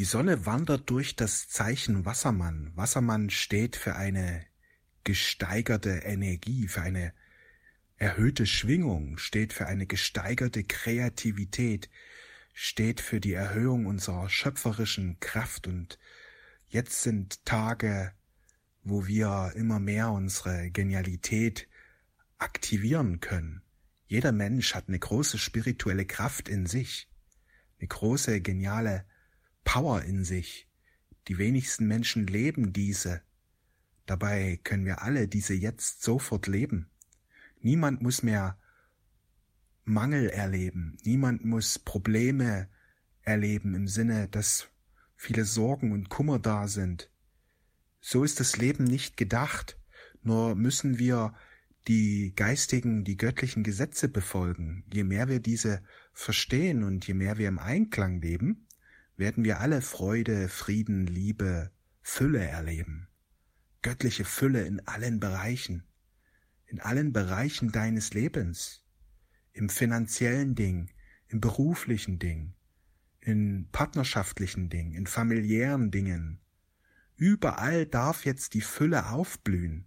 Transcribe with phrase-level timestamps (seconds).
[0.00, 2.72] Die Sonne wandert durch das Zeichen Wassermann.
[2.74, 4.46] Wassermann steht für eine
[5.04, 7.12] gesteigerte Energie, für eine
[7.96, 11.90] erhöhte Schwingung, steht für eine gesteigerte Kreativität,
[12.54, 15.98] steht für die Erhöhung unserer schöpferischen Kraft und
[16.66, 18.14] jetzt sind Tage,
[18.82, 21.68] wo wir immer mehr unsere Genialität
[22.38, 23.60] aktivieren können.
[24.06, 27.10] Jeder Mensch hat eine große spirituelle Kraft in sich,
[27.78, 29.04] eine große geniale
[29.64, 30.68] Power in sich.
[31.28, 33.22] Die wenigsten Menschen leben diese.
[34.06, 36.90] Dabei können wir alle diese jetzt sofort leben.
[37.60, 38.58] Niemand muss mehr
[39.84, 40.96] Mangel erleben.
[41.04, 42.68] Niemand muss Probleme
[43.22, 44.68] erleben im Sinne, dass
[45.16, 47.10] viele Sorgen und Kummer da sind.
[48.00, 49.78] So ist das Leben nicht gedacht.
[50.22, 51.34] Nur müssen wir
[51.88, 54.84] die geistigen, die göttlichen Gesetze befolgen.
[54.92, 58.66] Je mehr wir diese verstehen und je mehr wir im Einklang leben,
[59.20, 61.70] werden wir alle Freude, Frieden, Liebe,
[62.00, 63.06] Fülle erleben.
[63.82, 65.84] Göttliche Fülle in allen Bereichen,
[66.66, 68.82] in allen Bereichen deines Lebens,
[69.52, 70.90] im finanziellen Ding,
[71.28, 72.54] im beruflichen Ding,
[73.20, 76.40] in partnerschaftlichen Dingen, in familiären Dingen.
[77.16, 79.86] Überall darf jetzt die Fülle aufblühen.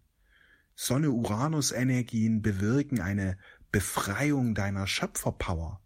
[0.75, 3.39] Sonne-Uranus-Energien bewirken eine
[3.71, 5.81] Befreiung deiner Schöpferpower,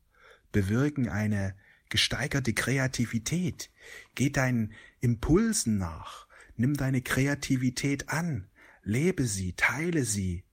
[0.51, 1.55] bewirken eine
[1.89, 3.69] gesteigerte Kreativität.
[4.15, 6.27] Geh deinen Impulsen nach.
[6.55, 8.49] Nimm deine Kreativität an.
[8.83, 10.43] Lebe sie, teile sie.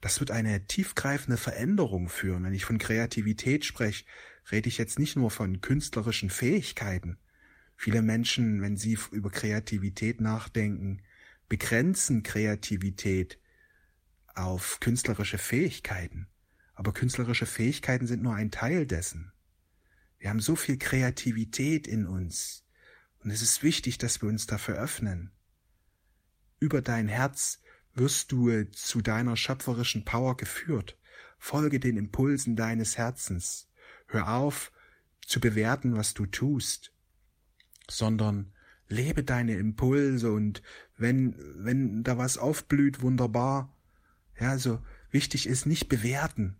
[0.00, 2.44] Das wird eine tiefgreifende Veränderung führen.
[2.44, 4.04] Wenn ich von Kreativität spreche,
[4.50, 7.18] rede ich jetzt nicht nur von künstlerischen Fähigkeiten.
[7.76, 11.02] Viele Menschen, wenn sie über Kreativität nachdenken,
[11.48, 13.38] begrenzen Kreativität
[14.34, 16.28] auf künstlerische Fähigkeiten.
[16.74, 19.32] Aber künstlerische Fähigkeiten sind nur ein Teil dessen.
[20.18, 22.64] Wir haben so viel Kreativität in uns.
[23.20, 25.32] Und es ist wichtig, dass wir uns dafür öffnen.
[26.58, 27.60] Über dein Herz
[27.94, 30.98] wirst du zu deiner schöpferischen Power geführt.
[31.38, 33.68] Folge den Impulsen deines Herzens.
[34.06, 34.72] Hör auf
[35.26, 36.92] zu bewerten, was du tust,
[37.90, 38.52] sondern
[38.88, 40.62] lebe deine Impulse und
[40.96, 43.74] wenn, wenn da was aufblüht, wunderbar.
[44.38, 44.80] Ja, also
[45.10, 46.56] wichtig ist nicht bewerten,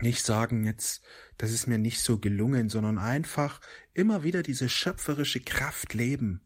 [0.00, 1.02] nicht sagen jetzt,
[1.38, 3.60] das ist mir nicht so gelungen, sondern einfach
[3.92, 6.42] immer wieder diese schöpferische Kraft leben,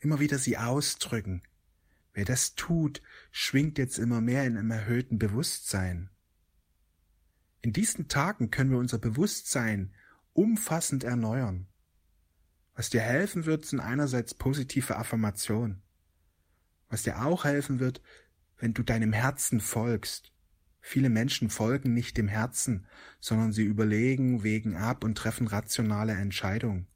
[0.00, 1.42] immer wieder sie ausdrücken.
[2.12, 3.00] Wer das tut,
[3.30, 6.10] schwingt jetzt immer mehr in einem erhöhten Bewusstsein.
[7.60, 9.94] In diesen Tagen können wir unser Bewusstsein
[10.32, 11.68] umfassend erneuern.
[12.74, 15.82] Was dir helfen wird, sind einerseits positive Affirmationen.
[16.88, 18.00] Was dir auch helfen wird,
[18.56, 20.32] wenn du deinem Herzen folgst,
[20.80, 22.86] Viele Menschen folgen nicht dem Herzen,
[23.20, 26.86] sondern sie überlegen, wägen ab und treffen rationale Entscheidungen.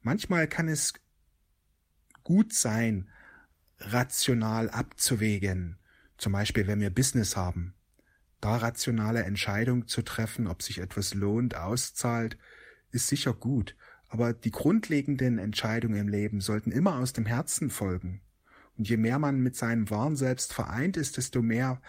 [0.00, 0.94] Manchmal kann es
[2.22, 3.08] gut sein,
[3.78, 5.78] rational abzuwägen,
[6.16, 7.74] zum Beispiel wenn wir Business haben.
[8.40, 12.38] Da rationale Entscheidungen zu treffen, ob sich etwas lohnt, auszahlt,
[12.90, 13.76] ist sicher gut,
[14.08, 18.20] aber die grundlegenden Entscheidungen im Leben sollten immer aus dem Herzen folgen.
[18.78, 21.80] Und je mehr man mit seinem wahren Selbst vereint ist, desto mehr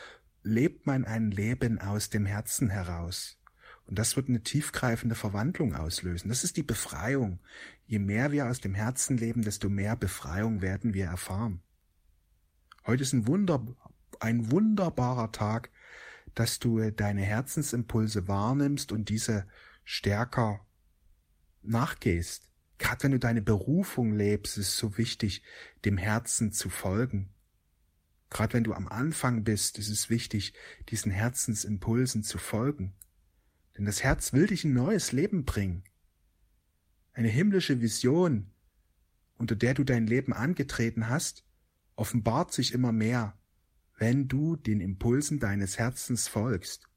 [0.43, 3.37] lebt man ein Leben aus dem Herzen heraus.
[3.85, 6.27] Und das wird eine tiefgreifende Verwandlung auslösen.
[6.29, 7.39] Das ist die Befreiung.
[7.85, 11.61] Je mehr wir aus dem Herzen leben, desto mehr Befreiung werden wir erfahren.
[12.85, 13.65] Heute ist ein, Wunder,
[14.19, 15.71] ein wunderbarer Tag,
[16.35, 19.47] dass du deine Herzensimpulse wahrnimmst und diese
[19.85, 20.65] stärker
[21.63, 22.49] nachgehst.
[22.77, 25.41] Gerade wenn du deine Berufung lebst, ist es so wichtig,
[25.85, 27.33] dem Herzen zu folgen.
[28.29, 30.53] Gerade wenn du am Anfang bist, ist es wichtig,
[30.89, 32.93] diesen Herzensimpulsen zu folgen.
[33.77, 35.83] Denn das Herz will dich ein neues Leben bringen.
[37.13, 38.51] Eine himmlische Vision,
[39.37, 41.45] unter der du dein Leben angetreten hast,
[41.95, 43.37] offenbart sich immer mehr,
[43.97, 46.87] wenn du den Impulsen deines Herzens folgst.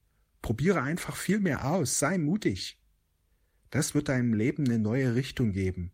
[0.42, 2.78] Probiere einfach viel mehr aus, sei mutig.
[3.70, 5.92] Das wird deinem Leben eine neue Richtung geben.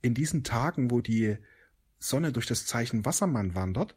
[0.00, 1.36] In diesen Tagen, wo die
[2.02, 3.96] Sonne durch das Zeichen Wassermann wandert,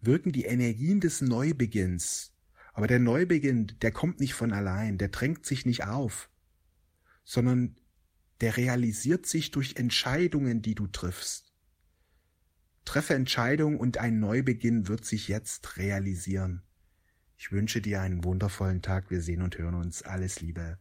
[0.00, 2.32] wirken die Energien des Neubeginns.
[2.72, 6.30] Aber der Neubeginn, der kommt nicht von allein, der drängt sich nicht auf,
[7.24, 7.76] sondern
[8.40, 11.52] der realisiert sich durch Entscheidungen, die du triffst.
[12.84, 16.62] Treffe Entscheidungen und ein Neubeginn wird sich jetzt realisieren.
[17.36, 19.10] Ich wünsche dir einen wundervollen Tag.
[19.10, 20.02] Wir sehen und hören uns.
[20.02, 20.78] Alles Liebe.